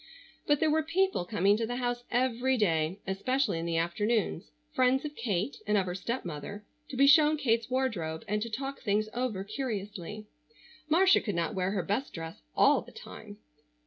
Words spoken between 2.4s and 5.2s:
day, especially in the afternoons, friends of